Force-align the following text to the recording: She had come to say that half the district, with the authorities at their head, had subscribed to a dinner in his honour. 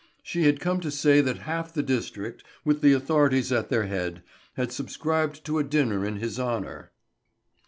She 0.23 0.45
had 0.45 0.59
come 0.59 0.79
to 0.79 0.89
say 0.89 1.21
that 1.21 1.41
half 1.45 1.71
the 1.75 1.83
district, 1.83 2.43
with 2.65 2.81
the 2.81 2.91
authorities 2.93 3.51
at 3.51 3.69
their 3.69 3.83
head, 3.85 4.23
had 4.55 4.71
subscribed 4.71 5.45
to 5.45 5.59
a 5.59 5.63
dinner 5.63 6.03
in 6.07 6.15
his 6.15 6.39
honour. 6.39 6.91